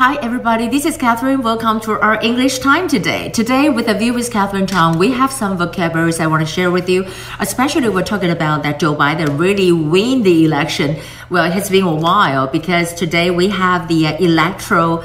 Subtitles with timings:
[0.00, 0.66] Hi, everybody.
[0.66, 1.42] This is Catherine.
[1.42, 3.28] Welcome to our English time today.
[3.28, 6.70] Today, with a view with Catherine Tong, we have some vocabularies I want to share
[6.70, 7.06] with you.
[7.38, 10.96] Especially, we're talking about that Joe Biden really win the election.
[11.28, 15.04] Well, it has been a while because today we have the uh, electoral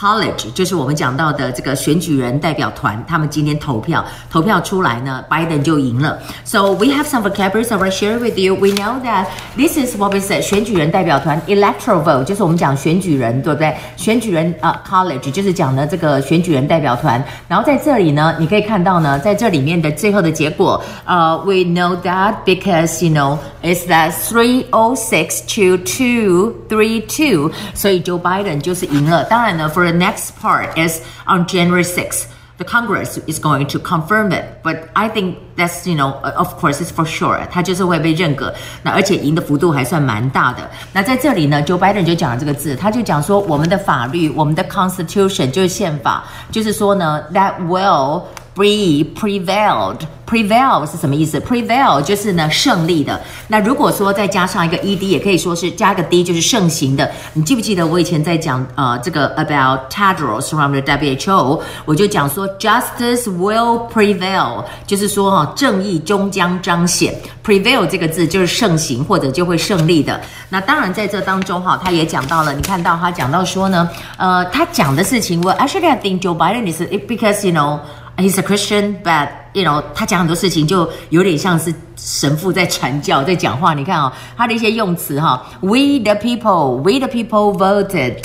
[0.00, 6.16] College 就是我们讲到的这个选举人代表团，他们今天投票，投票出来呢，Biden 就赢了。
[6.44, 8.54] So we have some vocabularies I will share with you.
[8.54, 9.26] We know that
[9.56, 13.74] this is what we say 选举人代表团 electoral vote 就是我们讲选举人，对不对？
[13.96, 17.20] 选举人啊、uh,，college 就是讲的这个选举人代表团。
[17.48, 28.20] 然后在这里呢，你可以看到呢，在这里面的最后的结果，呃、uh,，we know that because you know it's that three o six to two three two，所以 Joe
[28.20, 29.24] Biden 就是赢了。
[29.24, 32.26] 当然呢，for the next part is on January 6th.
[32.58, 36.80] The Congress is going to confirm it, but I think that's you know, of course,
[36.80, 37.38] it's for sure.
[37.52, 38.52] 它就是会被认可。
[38.82, 40.68] 那而且赢的幅度还算蛮大的。
[40.92, 48.24] 那在这里呢，Joe Biden 就讲了这个字，他就讲说我们的法律，我们的 Constitution 就是宪法，就是说呢，that will
[48.55, 49.97] be prevailed。
[50.25, 53.21] Prevail 是什么意思？Prevail 就是呢胜利的。
[53.49, 57.11] 那如果说再加上一个 ed，也可以说是加个 d，就是盛行的。
[57.33, 67.13] 你记不记得我以前在讲呃这个 about Tedros from the WHO，我就讲说 justice will prevail，就是说哈正义终将彰显。
[67.45, 70.19] Prevail 这个字就是盛行或者就会胜利的。
[70.49, 77.79] 那当然在这当中哈，他也讲到了，你看到他讲到说呢，呃，他讲的事情，Well actually I think Joe Biden is because you know
[78.16, 83.74] he's a Christian，but you know，他讲很多事情就有点像是神父在传教，在讲话。
[83.74, 88.24] 你看哦，他的一些用词哈，We the people, we the people voted,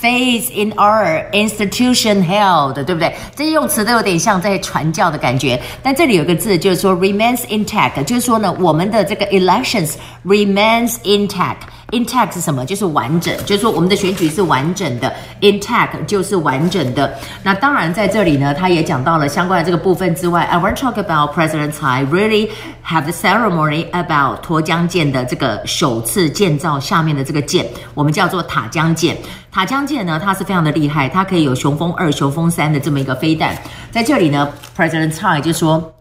[0.00, 3.14] faith in our institution held，对不对？
[3.36, 5.60] 这些用词都有点像在传教的感觉。
[5.82, 11.56] 但这里有个字，就是说 remains intact，就是说呢，我们的这个 elections remains intact。
[11.91, 12.65] Intact 是什么？
[12.65, 15.13] 就是完整，就是说我们的选举是完整的。
[15.39, 17.17] Intact 就是完整的。
[17.43, 22.49] 那当然在这里呢，他也讲到了相关的这个部分之外，I want to talk about President Tsai really
[22.85, 29.15] have the ceremony about 沱江舰的这个首次建造下面的这个舰，我们叫做塔江舰。
[29.49, 33.57] 塔江舰呢，它是非常的厉害，它可以有雄风二、雄风三的这么一个飞弹。
[33.91, 35.93] 在这里呢，President Tsai 就说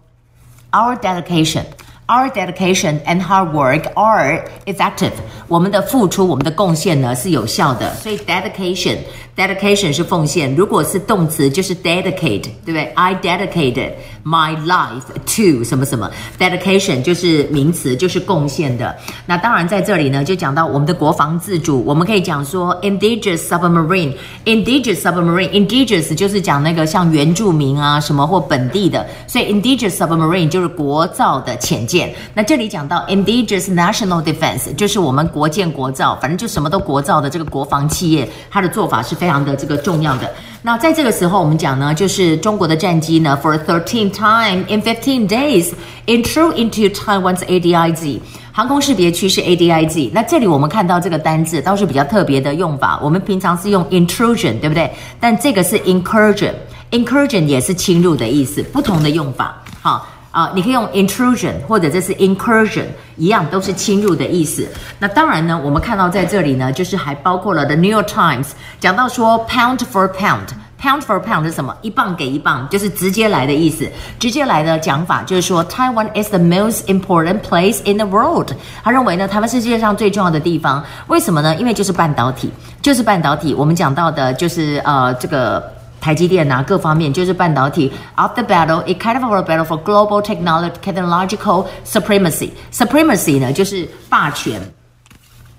[0.73, 1.63] ，Our dedication。
[2.08, 5.14] Our dedication and hard work are effective。
[5.48, 7.96] 我们的付出，我们的贡献呢是有效的。
[7.96, 10.54] 所以 dedication，dedication 是奉献。
[10.54, 12.92] 如果是动词，就是 dedicate，对不对？
[12.96, 13.92] I dedicated
[14.26, 16.12] my life to 什么什么。
[16.38, 18.94] dedication 就是名词，就是贡献的。
[19.26, 21.82] 那当然在这里呢，就讲到我们的国防自主。
[21.86, 29.08] 我们可以讲说 indigenous submarine，indigenous submarine，indigenous 就是讲那个像原住民啊什么或本地的。
[29.28, 31.95] 所以 indigenous submarine 就是国造的潜舰。
[32.35, 40.31] 那这里讲到 indigenous national defense，就是我们国建国造，反正就什么都国造的这个国防企业，它的做法是非常的这个重要的。
[40.63, 45.71] 那在这个时候，我们讲呢，就是中国的战机呢，for thirteen time in fifteen days
[46.07, 48.19] intrude into Taiwan's ADIZ
[48.53, 50.11] 航空识别区是 ADIZ。
[50.13, 54.91] 那这里我们看到这个单字倒是比较特别的用法，我们平常是用 intrusion，对不对？
[55.21, 60.09] 但这个是 incursion，incursion 也是侵入的意思，不同的用法，好。
[60.37, 62.85] 啊，你可以用 intrusion 或者这是 incursion，
[63.17, 64.69] 一样都是侵入的意思。
[64.99, 68.49] 那当然呢，我们看到在这里呢，就是还包括了 The New York Times
[68.79, 71.75] 讲到说 pound for pound，pound for pound 是什么？
[71.81, 73.89] 一磅给一磅，就是直接来的意思。
[74.19, 78.51] 直接来的讲法就是说，Taiwan is the most important place in the world。
[78.85, 80.85] 他认为呢，台湾是世界上最重要的地方。
[81.07, 81.57] 为什么呢？
[81.57, 82.53] 因为就是半导体，
[82.83, 83.55] 就是半导体。
[83.55, 85.75] 我们讲到的就是呃这个。
[86.01, 87.93] 台积电啊，各方面就是半导体。
[88.17, 92.51] Of the battle, it kind of a battle for global technological supremacy.
[92.73, 94.61] Supremacy 呢，就是霸权。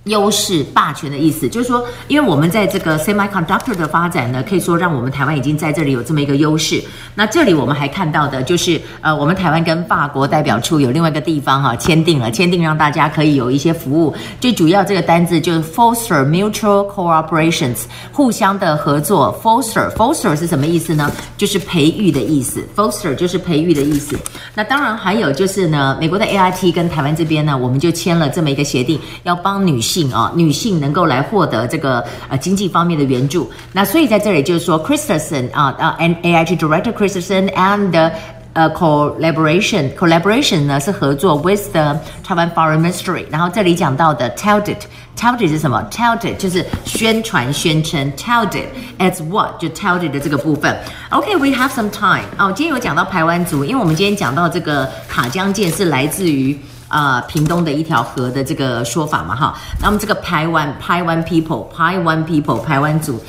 [0.08, 6.84] 优势霸权的意思，就是说，因为我们在这个 semiconductor 的发展呢，可以说让我们台湾已经在这里有这么一个优势。
[7.16, 14.16] 那这里我们还看到的就是，呃，我们台湾跟法国代表处有另外一个地方哈、签订了，签订让大家可以有一些服务。
[14.40, 19.38] 最主要这个单字就是 foster mutual cooperations，互相的合作。
[19.44, 21.12] foster foster 是什么意思呢？
[21.38, 22.64] 就是培育的意思。
[22.76, 24.18] foster 就是培育的意思。
[24.54, 29.97] 那当然还有就是呢，美国的 AIT 跟台湾这边呢，我们就签了这么一个协定，要帮女性。
[30.12, 38.12] 啊，女性能够来获得这个呃经济方面的援助，那所以在这里就是说，Christensen 啊啊，N A I G Director Christensen and
[38.54, 41.96] 呃、uh, collaboration collaboration 呢是合作 with the
[42.26, 44.78] Taiwan Foreign Ministry，然后这里讲到的 touted
[45.16, 48.66] touted 是什么？touted 就是宣传宣称，touted
[48.98, 50.76] as what 就 touted 的这个部分。
[51.12, 52.26] OK，we、have some time。
[52.40, 56.60] 哦，今天有讲到排湾族，因为我们今天讲到这个塔江舰是来自于。
[56.90, 63.22] 呃，屏东的一条河的这个说法嘛，哈，那么这个台湾台湾 people，台湾 people，台湾族。